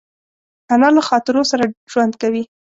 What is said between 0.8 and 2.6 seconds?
له خاطرو سره ژوند کوي